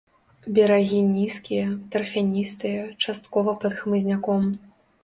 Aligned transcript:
Берагі 0.57 1.01
нізкія, 1.17 1.67
тарфяністыя, 1.97 2.81
часткова 3.07 3.57
пад 3.67 3.73
хмызняком. 3.81 4.53